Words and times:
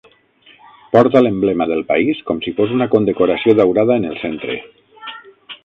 Porta 0.95 1.21
l'emblema 1.25 1.67
del 1.73 1.83
país 1.91 2.23
com 2.29 2.41
si 2.47 2.55
fos 2.61 2.73
una 2.79 2.89
condecoració 2.95 3.55
daurada 3.63 3.99
en 4.03 4.09
el 4.13 4.19
centre. 4.27 4.57